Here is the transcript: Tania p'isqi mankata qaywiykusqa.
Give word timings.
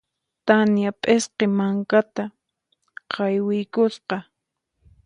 Tania 0.47 0.91
p'isqi 1.01 1.45
mankata 1.57 2.23
qaywiykusqa. 3.13 4.15